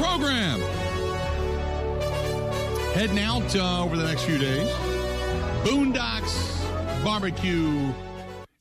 [0.00, 0.60] program.
[2.94, 4.68] Heading out uh, over the next few days.
[5.62, 7.92] Boondocks Barbecue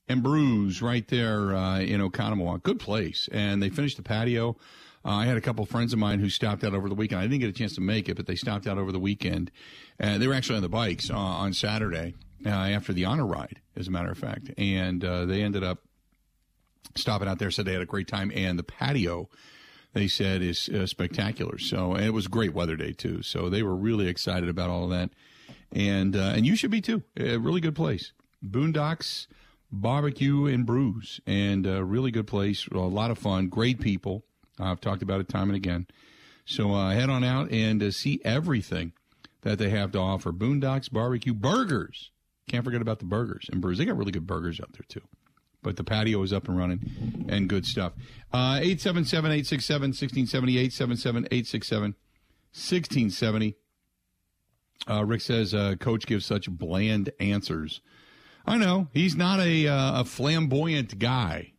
[0.09, 2.63] and Brews right there uh, in Oconomowoc.
[2.63, 3.29] Good place.
[3.31, 4.57] And they finished the patio.
[5.05, 7.21] Uh, I had a couple of friends of mine who stopped out over the weekend.
[7.21, 9.49] I didn't get a chance to make it, but they stopped out over the weekend.
[9.97, 12.15] And they were actually on the bikes uh, on Saturday
[12.45, 14.51] uh, after the honor ride, as a matter of fact.
[14.57, 15.79] And uh, they ended up
[16.95, 18.29] stopping out there, said they had a great time.
[18.35, 19.29] And the patio
[19.93, 21.57] they said is uh, spectacular.
[21.57, 23.21] So and it was great weather day too.
[23.21, 25.09] So they were really excited about all of that,
[25.71, 27.03] and uh, and you should be too.
[27.17, 28.11] A really good place,
[28.45, 29.27] Boondocks
[29.71, 32.67] Barbecue and Brews, and a really good place.
[32.67, 34.23] A lot of fun, great people.
[34.59, 35.87] I've talked about it time and again.
[36.45, 38.93] So uh, head on out and uh, see everything
[39.41, 40.33] that they have to offer.
[40.33, 42.11] Boondocks Barbecue Burgers.
[42.47, 43.77] Can't forget about the burgers and brews.
[43.77, 45.03] They got really good burgers out there too
[45.61, 47.93] but the patio is up and running and good stuff.
[48.31, 51.95] Uh, 877 867 1670, 877 867
[52.51, 53.55] 1670.
[54.89, 57.81] Uh, Rick says, uh, Coach gives such bland answers.
[58.45, 58.87] I know.
[58.93, 61.53] He's not a, uh, a flamboyant guy.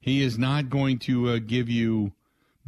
[0.00, 2.12] He is not going to uh, give you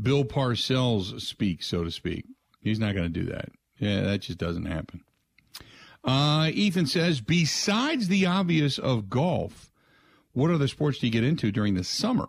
[0.01, 2.25] Bill Parcells speak, so to speak.
[2.61, 3.51] He's not going to do that.
[3.79, 5.03] Yeah, that just doesn't happen.
[6.03, 9.71] Uh, Ethan says, besides the obvious of golf,
[10.37, 12.29] what other sports do you get into during the summer?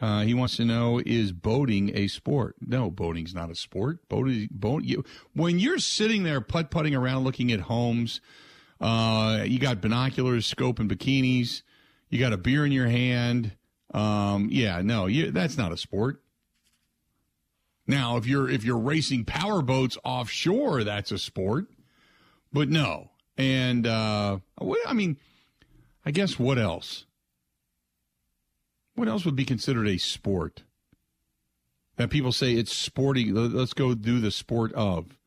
[0.00, 2.56] Uh, he wants to know: Is boating a sport?
[2.60, 4.08] No, boating's not a sport.
[4.08, 4.82] Boating, boat.
[4.82, 8.20] You, when you're sitting there putt putting around, looking at homes,
[8.80, 11.62] uh, you got binoculars, scope, and bikinis.
[12.08, 13.52] You got a beer in your hand.
[13.94, 16.22] Um, yeah, no, you, that's not a sport.
[17.86, 21.66] Now, if you're if you're racing power boats offshore, that's a sport.
[22.52, 24.38] But no, and uh,
[24.86, 25.16] I mean
[26.04, 27.06] I guess what else?
[28.94, 30.62] What else would be considered a sport?
[31.96, 33.34] That people say it's sporting.
[33.34, 35.18] Let's go do the sport of.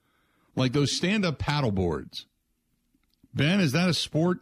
[0.56, 2.26] Like those stand up paddle boards.
[3.34, 4.40] Ben, is that a sport?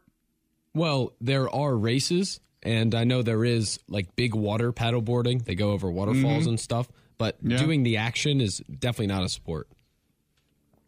[0.74, 5.44] Well, there are races, and I know there is like big water paddleboarding.
[5.44, 6.50] They go over waterfalls mm-hmm.
[6.50, 7.58] and stuff, but yeah.
[7.58, 9.68] doing the action is definitely not a sport.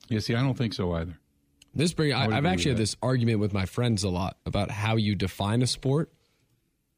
[0.10, 1.18] Yeah, see, I don't think so either.
[1.76, 4.96] This bring I, have actually had this argument with my friends a lot about how
[4.96, 6.12] you define a sport.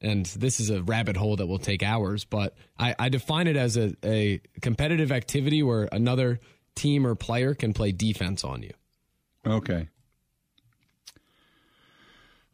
[0.02, 3.56] And this is a rabbit hole that will take hours, but I, I define it
[3.56, 6.40] as a, a competitive activity where another
[6.74, 8.72] team or player can play defense on you.
[9.46, 9.88] Okay.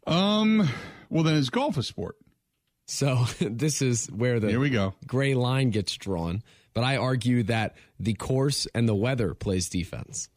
[0.06, 0.68] Um.
[1.10, 2.16] Well, then is golf a sport?
[2.86, 6.42] So this is where the here we go gray line gets drawn.
[6.74, 10.28] But I argue that the course and the weather plays defense.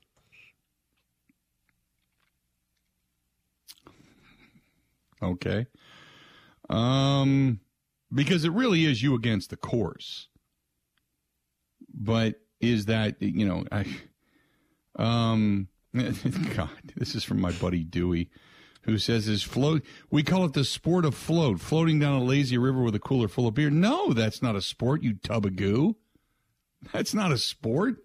[5.22, 5.68] Okay.
[6.70, 7.60] Um,
[8.14, 10.28] because it really is you against the course.
[11.94, 13.86] But is that you know I,
[14.98, 18.30] um, God, this is from my buddy Dewey,
[18.84, 19.84] who says is float.
[20.10, 23.28] We call it the sport of float, floating down a lazy river with a cooler
[23.28, 23.70] full of beer.
[23.70, 25.04] No, that's not a sport.
[25.04, 25.96] You tub of goo.
[26.92, 27.98] That's not a sport.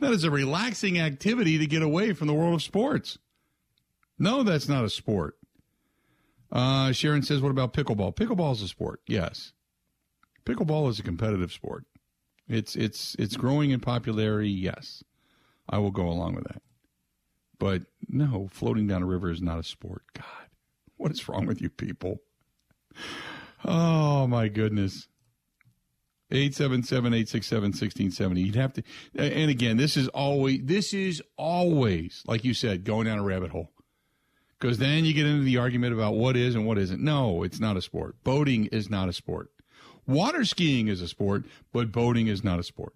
[0.00, 3.18] That is a relaxing activity to get away from the world of sports.
[4.18, 5.37] No, that's not a sport.
[6.50, 8.16] Uh, Sharon says, "What about pickleball?
[8.16, 9.00] Pickleball is a sport.
[9.06, 9.52] Yes,
[10.44, 11.84] pickleball is a competitive sport.
[12.48, 14.50] It's it's it's growing in popularity.
[14.50, 15.04] Yes,
[15.68, 16.62] I will go along with that.
[17.58, 20.04] But no, floating down a river is not a sport.
[20.14, 20.24] God,
[20.96, 22.20] what is wrong with you people?
[23.64, 25.08] Oh my goodness."
[26.30, 28.44] 877-867-1670.
[28.44, 28.82] You'd have to,
[29.14, 33.50] and again, this is always, this is always, like you said, going down a rabbit
[33.50, 33.72] hole
[34.58, 37.02] because then you get into the argument about what is and what isn't.
[37.02, 38.16] No, it's not a sport.
[38.24, 39.50] Boating is not a sport.
[40.06, 42.94] Water skiing is a sport, but boating is not a sport.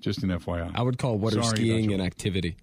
[0.00, 0.72] Just an FYI.
[0.74, 2.56] I would call water Sorry skiing an activity.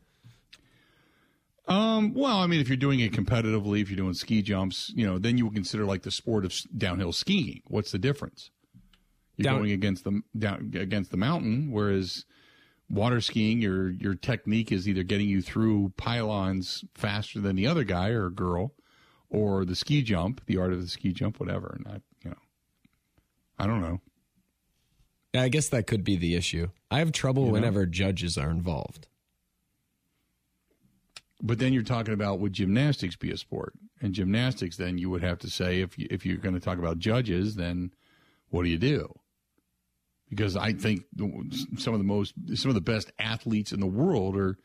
[1.68, 5.06] Um, well, I mean, if you're doing it competitively, if you're doing ski jumps, you
[5.06, 7.62] know, then you would consider like the sport of downhill skiing.
[7.68, 8.52] What's the difference?
[9.36, 12.24] You're Down- going against the down against the mountain, whereas
[12.90, 17.84] water skiing, your your technique is either getting you through pylons faster than the other
[17.84, 18.74] guy or girl,
[19.30, 21.76] or the ski jump, the art of the ski jump, whatever.
[21.78, 22.38] And I, you know,
[23.58, 24.02] I don't know.
[25.34, 26.70] Yeah, I guess that could be the issue.
[26.90, 27.92] I have trouble you whenever know?
[27.92, 29.08] judges are involved.
[31.42, 33.74] But then you're talking about would gymnastics be a sport?
[34.02, 36.78] And gymnastics, then you would have to say if you, if you're going to talk
[36.78, 37.92] about judges, then
[38.50, 39.14] what do you do?
[40.36, 41.06] Because I think
[41.78, 44.58] some of the most some of the best athletes in the world are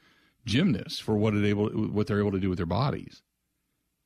[0.44, 3.22] gymnasts for what it able what they're able to do with their bodies,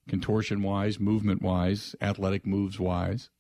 [0.09, 3.31] contortion wise, movement wise, athletic moves wise.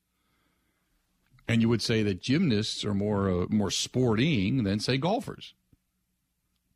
[1.46, 5.54] And you would say that gymnasts are more uh, more sporting than say golfers.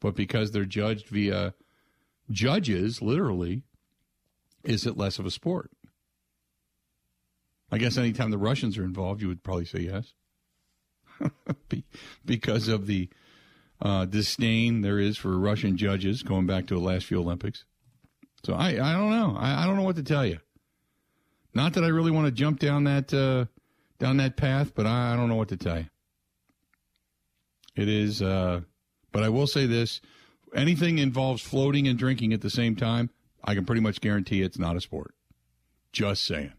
[0.01, 1.55] But because they're judged via
[2.31, 3.63] judges, literally,
[4.63, 5.71] is it less of a sport?
[7.73, 10.13] I guess anytime the Russians are involved, you would probably say yes.
[12.25, 13.09] because of the
[13.81, 17.65] uh, disdain there is for Russian judges going back to the last few Olympics.
[18.45, 19.37] So I, I don't know.
[19.39, 20.39] I, I don't know what to tell you.
[21.55, 23.47] Not that I really want to jump down that uh,
[23.99, 25.87] down that path, but I, I, don't know what to tell you.
[27.75, 28.61] It is, uh,
[29.13, 30.01] but I will say this:
[30.55, 33.11] anything involves floating and drinking at the same time,
[33.43, 35.15] I can pretty much guarantee it's not a sport.
[35.93, 36.53] Just saying.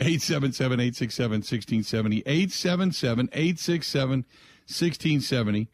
[0.00, 2.22] 877 867 1670.
[2.26, 4.24] 877 867
[4.66, 5.68] 1670.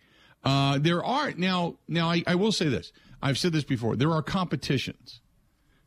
[0.44, 1.76] Uh, there are now.
[1.88, 2.92] Now, I, I will say this.
[3.22, 3.96] I've said this before.
[3.96, 5.20] There are competitions.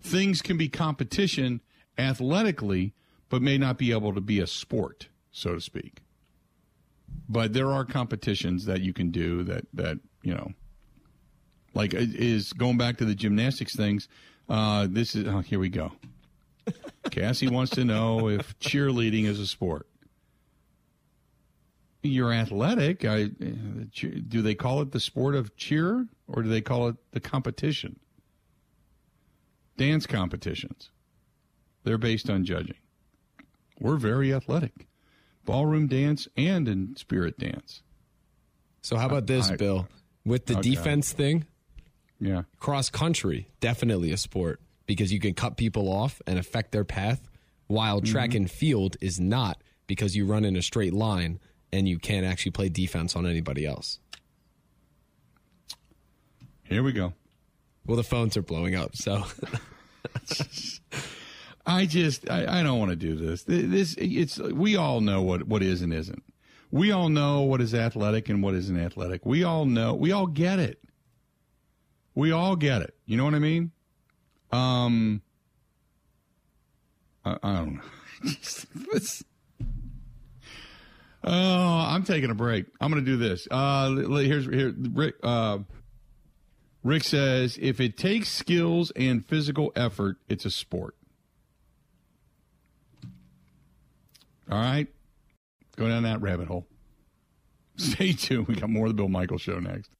[0.01, 1.61] Things can be competition
[1.97, 2.93] athletically,
[3.29, 6.01] but may not be able to be a sport, so to speak.
[7.27, 10.53] But there are competitions that you can do that that you know,
[11.73, 14.07] like is going back to the gymnastics things.
[14.47, 15.91] Uh, this is oh, here we go.
[17.11, 19.87] Cassie wants to know if cheerleading is a sport.
[22.01, 23.03] You're athletic.
[23.03, 27.19] I, do they call it the sport of cheer or do they call it the
[27.19, 27.99] competition?
[29.77, 30.91] Dance competitions.
[31.83, 32.77] They're based on judging.
[33.79, 34.87] We're very athletic.
[35.45, 37.81] Ballroom dance and in spirit dance.
[38.81, 39.87] So how about this, I, Bill?
[40.25, 40.69] With the okay.
[40.69, 41.45] defense thing,
[42.19, 42.43] yeah.
[42.59, 47.29] Cross country, definitely a sport because you can cut people off and affect their path,
[47.67, 48.11] while mm-hmm.
[48.11, 51.39] track and field is not because you run in a straight line
[51.71, 53.99] and you can't actually play defense on anybody else.
[56.63, 57.13] Here we go.
[57.85, 59.25] Well, the phones are blowing up, so.
[61.67, 63.43] I just I, I don't want to do this.
[63.43, 66.23] This it's we all know what what is and isn't.
[66.71, 69.23] We all know what is athletic and what isn't athletic.
[69.23, 69.93] We all know.
[69.93, 70.81] We all get it.
[72.15, 72.95] We all get it.
[73.05, 73.71] You know what I mean?
[74.51, 75.21] Um,
[77.23, 77.81] I, I don't know.
[81.23, 82.65] oh, I'm taking a break.
[82.81, 83.47] I'm going to do this.
[83.49, 84.73] Uh, here's here.
[84.77, 85.15] Rick.
[85.23, 85.59] Uh,
[86.83, 90.95] Rick says if it takes skills and physical effort, it's a sport.
[94.49, 94.87] All right,
[95.75, 96.67] go down that rabbit hole.
[97.77, 98.47] Stay tuned.
[98.47, 99.91] We got more of the Bill Michaels Show next.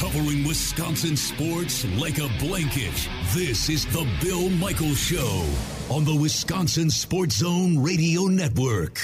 [0.00, 3.06] Covering Wisconsin sports like a blanket.
[3.34, 5.46] This is the Bill Michaels Show
[5.90, 8.96] on the Wisconsin Sports Zone Radio Network.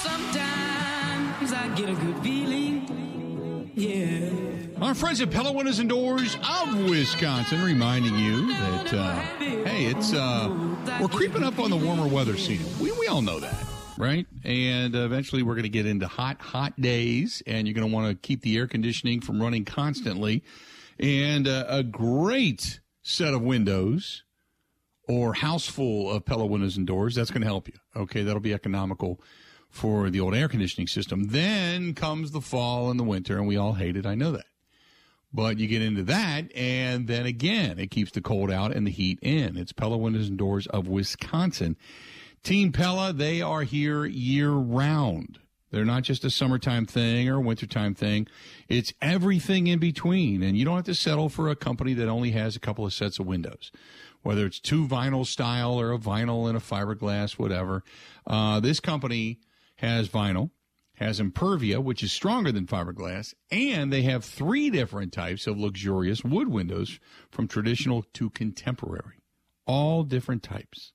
[0.00, 3.72] Sometimes I get a good feeling.
[3.74, 4.30] Yeah.
[4.80, 10.12] Our friends at Pella Windows and Doors of Wisconsin reminding you that, uh, hey, it's
[10.12, 10.48] uh,
[11.00, 12.66] we're creeping up on the warmer weather season.
[12.82, 13.54] We, we all know that,
[13.98, 14.26] right?
[14.44, 18.08] And eventually we're going to get into hot, hot days, and you're going to want
[18.10, 20.42] to keep the air conditioning from running constantly.
[20.98, 24.24] And uh, a great set of windows
[25.08, 27.74] or house full of Pella windows and doors, that's going to help you.
[27.96, 29.20] Okay, that'll be economical
[29.68, 31.24] for the old air conditioning system.
[31.24, 34.06] Then comes the fall and the winter, and we all hate it.
[34.06, 34.46] I know that.
[35.34, 38.92] But you get into that, and then again, it keeps the cold out and the
[38.92, 39.56] heat in.
[39.56, 41.76] It's Pella Windows and Doors of Wisconsin.
[42.44, 45.40] Team Pella, they are here year round.
[45.72, 48.28] They're not just a summertime thing or a wintertime thing.
[48.68, 50.44] It's everything in between.
[50.44, 52.92] And you don't have to settle for a company that only has a couple of
[52.92, 53.72] sets of windows,
[54.22, 57.82] whether it's two vinyl style or a vinyl and a fiberglass, whatever.
[58.24, 59.40] Uh, this company
[59.76, 60.50] has vinyl
[60.94, 66.22] has Impervia, which is stronger than fiberglass, and they have three different types of luxurious
[66.22, 69.20] wood windows from traditional to contemporary.
[69.66, 70.92] All different types.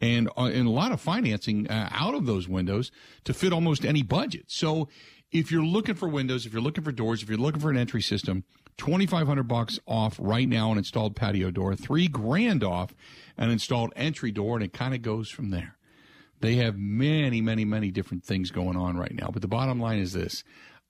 [0.00, 2.90] And, uh, and a lot of financing uh, out of those windows
[3.24, 4.44] to fit almost any budget.
[4.48, 4.88] So
[5.32, 7.76] if you're looking for windows, if you're looking for doors, if you're looking for an
[7.76, 8.44] entry system,
[8.78, 12.94] 2500 bucks off right now an installed patio door, 3 grand off
[13.38, 15.75] an installed entry door and it kind of goes from there.
[16.40, 19.30] They have many, many, many different things going on right now.
[19.32, 20.44] But the bottom line is this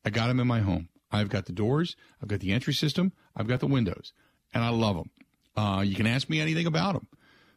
[0.04, 0.88] I got them in my home.
[1.10, 4.12] I've got the doors, I've got the entry system, I've got the windows,
[4.52, 5.10] and I love them.
[5.56, 7.06] Uh, you can ask me anything about them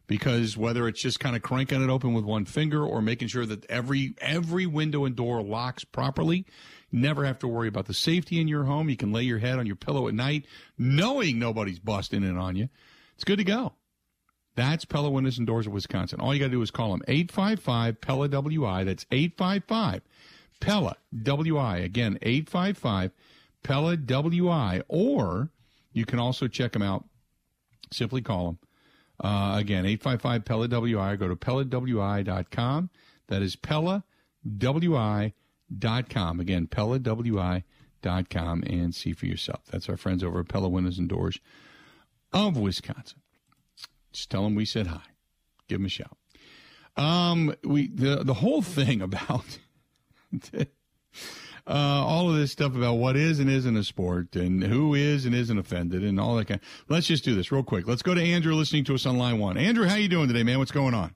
[0.06, 3.46] because whether it's just kind of cranking it open with one finger or making sure
[3.46, 6.46] that every every window and door locks properly,
[6.90, 8.88] You never have to worry about the safety in your home.
[8.88, 10.46] You can lay your head on your pillow at night
[10.78, 12.68] knowing nobody's busting in on you.
[13.14, 13.74] It's good to go.
[14.56, 16.20] That's Pella Windows and Doors of Wisconsin.
[16.20, 18.84] All you got to do is call them 855 Pella WI.
[18.84, 20.02] That's 855
[20.60, 21.78] Pella WI.
[21.78, 23.12] Again, 855
[23.62, 24.82] Pella WI.
[24.88, 25.50] Or
[25.92, 27.04] you can also check them out
[27.92, 28.58] Simply call them.
[29.22, 31.16] Uh, again, 855 Pella WI.
[31.16, 32.90] Go to PellaWI.com.
[33.28, 36.40] That is PellaWI.com.
[36.40, 39.60] Again, PellaWI.com and see for yourself.
[39.70, 41.38] That's our friends over at Pella Windows and Doors
[42.32, 43.20] of Wisconsin.
[44.12, 45.02] Just tell them we said hi.
[45.68, 46.16] Give them a shout.
[46.96, 49.58] Um, we the the whole thing about
[50.46, 50.54] uh,
[51.66, 55.34] all of this stuff about what is and isn't a sport and who is and
[55.34, 56.60] isn't offended and all that kind.
[56.88, 57.86] Let's just do this real quick.
[57.86, 59.56] Let's go to Andrew listening to us on line one.
[59.56, 60.58] Andrew, how you doing today, man?
[60.58, 61.14] What's going on?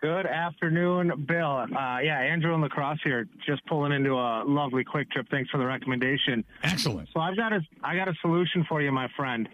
[0.00, 1.58] Good afternoon, Bill.
[1.58, 5.26] Uh, yeah, Andrew in La Crosse here, just pulling into a lovely Kwik Trip.
[5.30, 6.42] Thanks for the recommendation.
[6.62, 7.10] Excellent.
[7.12, 9.46] So I've got a I got a solution for you, my friend.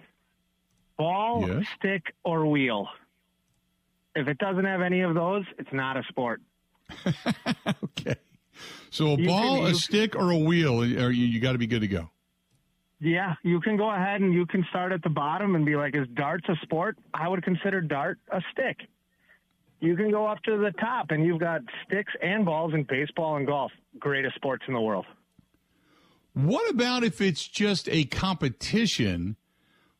[0.98, 1.66] Ball, yes.
[1.78, 2.88] stick, or wheel.
[4.14, 6.40] If it doesn't have any of those, it's not a sport.
[7.84, 8.16] okay.
[8.90, 11.66] So a you ball, can, a stick, or a wheel, you, you got to be
[11.66, 12.10] good to go.
[12.98, 15.94] Yeah, you can go ahead and you can start at the bottom and be like,
[15.94, 16.96] is darts a sport?
[17.12, 18.78] I would consider dart a stick.
[19.80, 23.36] You can go up to the top and you've got sticks and balls in baseball
[23.36, 23.70] and golf.
[23.98, 25.04] Greatest sports in the world.
[26.32, 29.36] What about if it's just a competition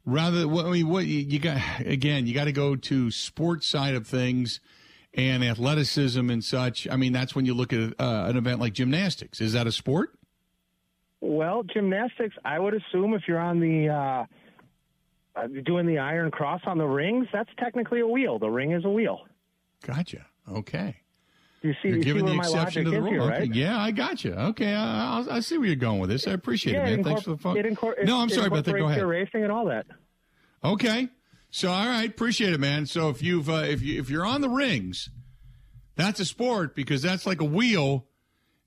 [0.07, 4.07] rather I mean what you got again you got to go to sports side of
[4.07, 4.61] things
[5.13, 6.89] and athleticism and such.
[6.89, 9.41] I mean that's when you look at uh, an event like gymnastics.
[9.41, 10.11] Is that a sport?
[11.21, 14.25] Well gymnastics I would assume if you're on the uh,
[15.39, 18.39] uh doing the iron cross on the rings that's technically a wheel.
[18.39, 19.27] The ring is a wheel.
[19.85, 20.27] Gotcha.
[20.51, 20.97] Okay
[21.63, 23.11] you see, you're you giving see the exception to the rule.
[23.11, 23.43] Here, right?
[23.43, 23.53] okay.
[23.53, 24.33] Yeah, I got you.
[24.33, 26.27] Okay, I, I, see where you're going with this.
[26.27, 27.05] I appreciate yeah, it, man.
[27.05, 27.57] Thanks for the phone.
[28.05, 28.73] No, I'm sorry about that.
[28.73, 29.03] Go ahead.
[29.03, 29.87] Racing and all that.
[30.65, 31.09] Okay,
[31.51, 32.87] so all right, appreciate it, man.
[32.87, 35.11] So if you've uh, if you if you're on the rings,
[35.97, 38.07] that's a sport because that's like a wheel,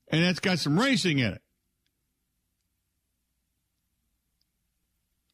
[0.08, 1.42] and it's got some racing in it.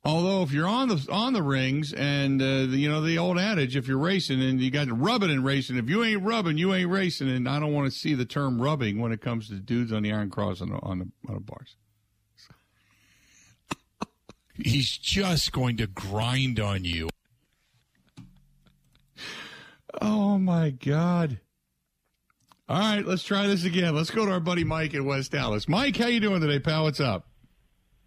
[0.07, 3.41] Although if you're on the on the rings and uh, the, you know the old
[3.41, 6.73] adage, if you're racing and you got rubbing and racing, if you ain't rubbing, you
[6.73, 7.29] ain't racing.
[7.29, 10.05] And I don't want to see the term rubbing when it comes to dudes on
[10.05, 11.75] the iron cross on the on the, on the bars.
[14.55, 17.09] He's just going to grind on you.
[20.01, 21.41] Oh my God.
[22.69, 23.93] All right, let's try this again.
[23.97, 25.69] Let's go to our buddy Mike in West Allis.
[25.69, 26.85] Mike, how you doing today, pal?
[26.85, 27.27] What's up?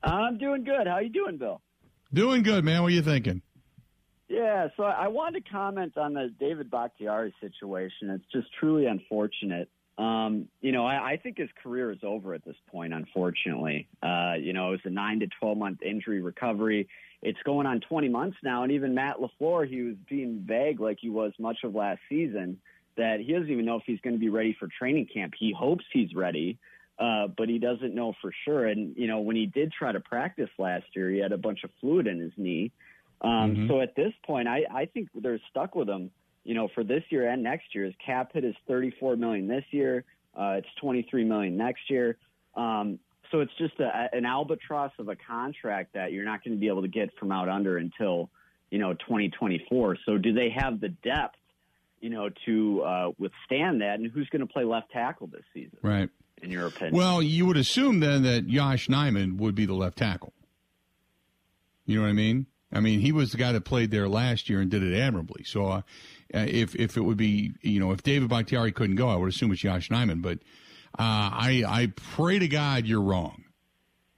[0.01, 0.87] I'm doing good.
[0.87, 1.61] How you doing, Bill?
[2.13, 2.81] Doing good, man.
[2.81, 3.41] What are you thinking?
[4.27, 8.09] Yeah, so I wanted to comment on the David Bakhtiari situation.
[8.09, 9.69] It's just truly unfortunate.
[9.97, 13.87] Um, you know, I, I think his career is over at this point, unfortunately.
[14.01, 16.87] Uh, you know, it was a nine to 12 month injury recovery.
[17.21, 18.63] It's going on 20 months now.
[18.63, 22.59] And even Matt LaFleur, he was being vague like he was much of last season
[22.97, 25.33] that he doesn't even know if he's going to be ready for training camp.
[25.37, 26.59] He hopes he's ready.
[26.99, 28.67] Uh, but he doesn't know for sure.
[28.67, 31.63] And you know, when he did try to practice last year, he had a bunch
[31.63, 32.71] of fluid in his knee.
[33.21, 33.67] Um, mm-hmm.
[33.67, 36.11] So at this point, I, I think they're stuck with him.
[36.43, 39.63] You know, for this year and next year, his cap hit is 34 million this
[39.71, 40.03] year.
[40.37, 42.17] Uh, it's 23 million next year.
[42.55, 42.99] Um,
[43.31, 46.67] so it's just a, an albatross of a contract that you're not going to be
[46.67, 48.29] able to get from out under until
[48.71, 49.97] you know 2024.
[50.05, 51.37] So do they have the depth,
[52.01, 53.99] you know, to uh, withstand that?
[53.99, 55.77] And who's going to play left tackle this season?
[55.81, 56.09] Right
[56.41, 56.95] in your opinion?
[56.95, 60.33] Well, you would assume then that Josh Nijman would be the left tackle.
[61.85, 62.45] You know what I mean?
[62.71, 65.43] I mean, he was the guy that played there last year and did it admirably.
[65.43, 65.81] So, uh,
[66.31, 69.51] if if it would be, you know, if David Bakhtiari couldn't go, I would assume
[69.51, 70.21] it's Josh Nijman.
[70.21, 70.39] But
[70.97, 73.43] uh, I I pray to God you're wrong.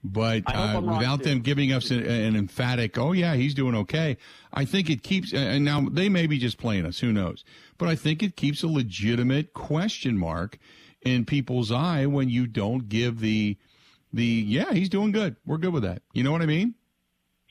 [0.04, 4.18] But uh, without them giving us an, an, emphatic, oh yeah, he's doing okay,
[4.52, 5.32] I think it keeps.
[5.32, 7.44] And now they may be just playing us, who knows?
[7.78, 10.58] But I think it keeps a legitimate question mark
[11.04, 13.58] in people's eye when you don't give the
[14.14, 15.36] the yeah he's doing good.
[15.46, 16.02] We're good with that.
[16.14, 16.76] You know what i mean?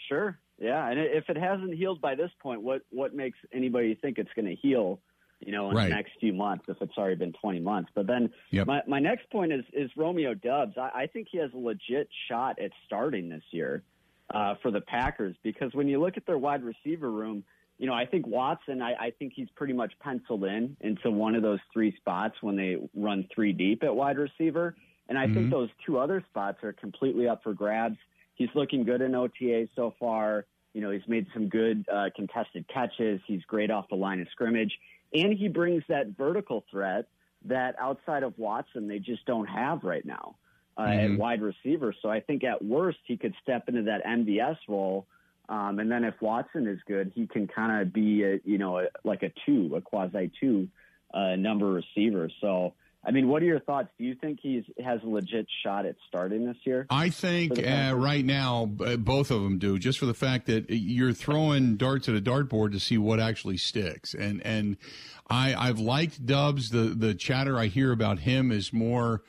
[0.09, 0.39] Sure.
[0.59, 0.89] Yeah.
[0.89, 4.47] And if it hasn't healed by this point what what makes anybody think it's going
[4.47, 5.01] to heal
[5.41, 5.89] you know in right.
[5.89, 7.91] the next few months if it's already been 20 months?
[7.95, 8.67] But then yep.
[8.67, 10.77] my, my next point is is Romeo Doubs.
[10.77, 13.83] I, I think he has a legit shot at starting this year
[14.33, 17.45] uh, for the packers because when you look at their wide receiver room
[17.81, 21.35] you know, I think Watson, I, I think he's pretty much penciled in into one
[21.35, 24.77] of those three spots when they run three deep at wide receiver.
[25.09, 25.35] And I mm-hmm.
[25.35, 27.97] think those two other spots are completely up for grabs.
[28.35, 30.45] He's looking good in OTA so far.
[30.75, 33.19] You know, he's made some good uh, contested catches.
[33.27, 34.79] He's great off the line of scrimmage.
[35.15, 37.07] And he brings that vertical threat
[37.47, 40.37] that outside of Watson, they just don't have right now
[40.77, 41.15] uh, mm-hmm.
[41.15, 41.95] at wide receiver.
[42.03, 45.07] So I think at worst, he could step into that MVS role
[45.51, 48.79] um, and then if Watson is good, he can kind of be a, you know,
[48.79, 50.69] a, like a two, a quasi two,
[51.13, 52.31] uh, number receiver.
[52.41, 53.89] So I mean, what are your thoughts?
[53.99, 56.87] Do you think he has a legit shot at starting this year?
[56.91, 61.15] I think uh, right now both of them do, just for the fact that you're
[61.15, 64.13] throwing darts at a dartboard to see what actually sticks.
[64.13, 64.77] And and
[65.31, 66.71] I I've liked Doubs.
[66.71, 69.23] The the chatter I hear about him is more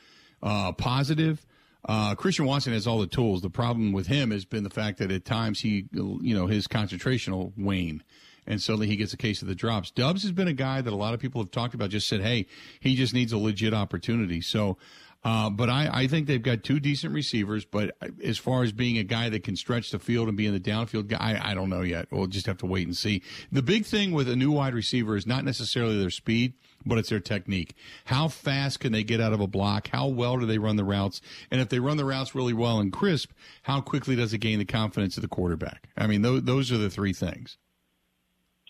[0.43, 1.45] uh, positive.
[1.83, 3.41] Uh, Christian Watson has all the tools.
[3.41, 6.67] The problem with him has been the fact that at times he, you know, his
[6.67, 8.03] concentration will wane
[8.47, 9.91] and suddenly he gets a case of the drops.
[9.91, 12.21] Doubs has been a guy that a lot of people have talked about, just said,
[12.21, 12.47] hey,
[12.79, 14.41] he just needs a legit opportunity.
[14.41, 14.77] So,
[15.23, 17.65] uh, but I, I think they've got two decent receivers.
[17.65, 20.53] But as far as being a guy that can stretch the field and be in
[20.53, 22.07] the downfield guy, I, I don't know yet.
[22.11, 23.21] We'll just have to wait and see.
[23.51, 26.53] The big thing with a new wide receiver is not necessarily their speed,
[26.85, 27.75] but it's their technique.
[28.05, 29.89] How fast can they get out of a block?
[29.89, 31.21] How well do they run the routes?
[31.49, 33.31] And if they run the routes really well and crisp,
[33.63, 35.89] how quickly does it gain the confidence of the quarterback?
[35.97, 37.57] I mean, those, those are the three things.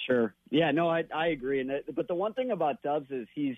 [0.05, 0.33] Sure.
[0.49, 1.61] Yeah, no, I I agree.
[1.61, 3.55] And but the one thing about Doubs is he's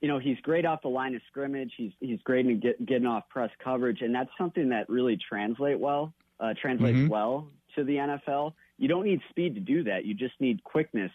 [0.00, 1.72] you know he's great off the line of scrimmage.
[1.76, 5.78] He's he's great in get, getting off press coverage, and that's something that really translate
[5.78, 7.08] well uh, translates mm-hmm.
[7.08, 8.52] well to the NFL.
[8.78, 10.04] You don't need speed to do that.
[10.04, 11.12] You just need quickness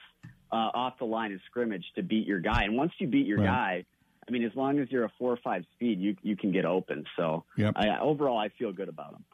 [0.52, 2.64] uh, off the line of scrimmage to beat your guy.
[2.64, 3.46] And once you beat your right.
[3.46, 3.86] guy,
[4.28, 6.66] I mean, as long as you're a four or five speed, you you can get
[6.66, 7.06] open.
[7.18, 7.74] So yep.
[7.76, 9.26] I, overall, I feel good about him.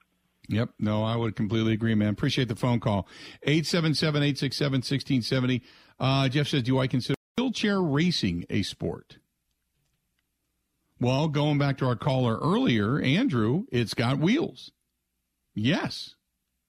[0.49, 0.69] Yep.
[0.79, 2.09] No, I would completely agree, man.
[2.09, 3.07] Appreciate the phone call.
[3.43, 5.61] 877 867 1670.
[5.99, 9.17] Uh, Jeff says, Do I consider wheelchair racing a sport?
[10.99, 14.71] Well, going back to our caller earlier, Andrew, it's got wheels.
[15.53, 16.15] Yes,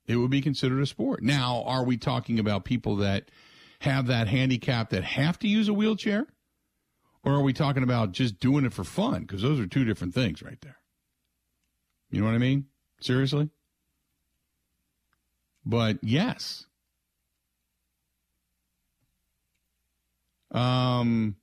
[0.07, 1.23] it would be considered a sport.
[1.23, 3.31] Now, are we talking about people that
[3.81, 6.27] have that handicap that have to use a wheelchair?
[7.25, 9.23] Or are we talking about just doing it for fun?
[9.23, 10.79] Because those are two different things right there.
[12.11, 12.67] You know what I mean?
[13.01, 13.51] Seriously?
[15.65, 16.65] But yes.
[20.51, 21.37] Um,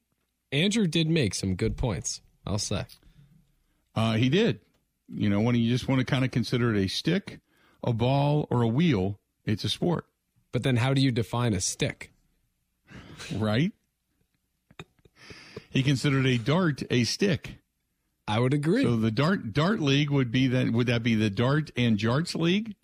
[0.51, 2.86] Andrew did make some good points, I'll say.
[3.93, 4.62] Uh, he did.
[5.07, 7.39] You know, when you just want to kind of consider it a stick,
[7.83, 10.05] a ball, or a wheel, it's a sport.
[10.51, 12.12] But then how do you define a stick?
[13.34, 13.71] Right?
[15.69, 17.56] he considered a dart a stick.
[18.28, 18.84] I would agree.
[18.84, 22.34] So the dart dart league would be that would that be the dart and jarts
[22.34, 22.75] league?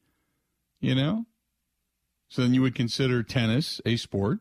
[0.79, 1.25] You know?
[2.27, 4.39] So then you would consider tennis a sport,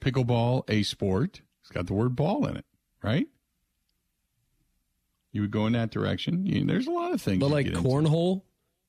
[0.00, 1.42] pickleball a sport.
[1.60, 2.64] It's got the word ball in it,
[3.02, 3.26] right?
[5.32, 6.46] You would go in that direction.
[6.46, 7.40] You, there's a lot of things.
[7.40, 8.42] But like cornhole,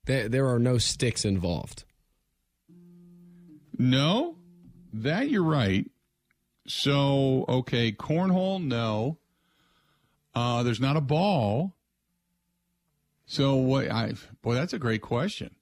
[0.05, 1.85] there, there are no sticks involved.
[3.77, 4.35] No,
[4.93, 5.89] that you're right.
[6.67, 9.17] So, okay, cornhole, no.
[10.33, 11.75] Uh, there's not a ball.
[13.25, 13.91] So what?
[13.91, 15.55] I boy, that's a great question.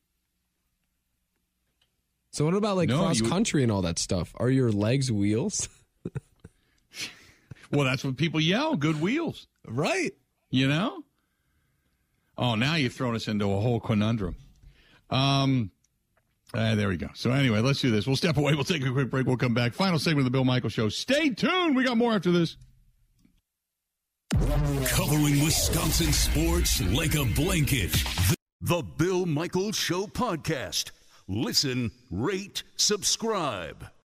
[2.31, 4.33] So what about like no, cross country and all that stuff?
[4.37, 5.67] Are your legs wheels?
[7.71, 8.75] well, that's what people yell.
[8.75, 10.13] Good wheels, right?
[10.49, 11.03] You know.
[12.37, 14.35] Oh, now you've thrown us into a whole conundrum.
[15.09, 15.71] Um,
[16.53, 17.07] uh, there we go.
[17.13, 18.05] So anyway, let's do this.
[18.07, 18.53] We'll step away.
[18.53, 19.25] We'll take a quick break.
[19.25, 19.73] We'll come back.
[19.73, 20.89] Final segment of the Bill Michaels Show.
[20.89, 21.75] Stay tuned.
[21.75, 22.57] We got more after this.
[24.33, 27.91] Covering Wisconsin sports like a blanket.
[28.61, 30.91] The Bill Michaels Show podcast
[31.33, 33.85] Listen, rate, subscribe.